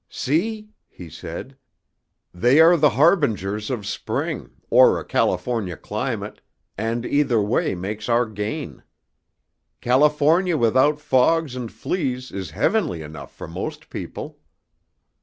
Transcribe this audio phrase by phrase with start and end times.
[0.09, 1.57] "See," he said,
[2.33, 6.41] "they are the harbingers of spring, or a California climate,
[6.75, 8.81] and either way makes our gain.
[9.79, 14.39] California without fogs and fleas is heavenly enough for most people."